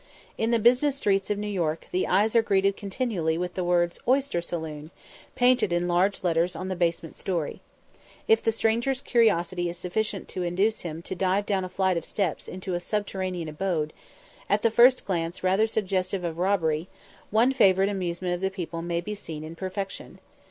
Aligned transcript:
In 0.35 0.49
the 0.49 0.57
business 0.57 0.95
streets 0.95 1.29
of 1.29 1.37
New 1.37 1.45
York 1.45 1.87
the 1.91 2.07
eyes 2.07 2.35
are 2.35 2.41
greeted 2.41 2.75
continually 2.75 3.37
with 3.37 3.53
the 3.53 3.63
words 3.63 3.99
"Oyster 4.07 4.41
Saloon," 4.41 4.89
painted 5.35 5.71
in 5.71 5.87
large 5.87 6.23
letters 6.23 6.55
on 6.55 6.69
the 6.69 6.75
basement 6.75 7.19
story. 7.19 7.61
If 8.27 8.41
the 8.41 8.51
stranger's 8.51 8.99
curiosity 8.99 9.69
is 9.69 9.77
sufficient 9.77 10.27
to 10.29 10.41
induce 10.41 10.81
him 10.81 11.03
to 11.03 11.13
dive 11.13 11.45
down 11.45 11.63
a 11.63 11.69
flight 11.69 11.97
of 11.97 12.05
steps 12.05 12.47
into 12.47 12.73
a 12.73 12.79
subterranean 12.79 13.47
abode, 13.47 13.93
at 14.49 14.63
the 14.63 14.71
first 14.71 15.05
glance 15.05 15.43
rather 15.43 15.67
suggestive 15.67 16.23
of 16.23 16.39
robbery, 16.39 16.87
one 17.29 17.51
favourite 17.53 17.87
amusement 17.89 18.33
of 18.33 18.41
the 18.41 18.49
people 18.49 18.81
may 18.81 19.01
be 19.01 19.13
seen 19.13 19.43
in 19.43 19.55
perfection. 19.55 20.17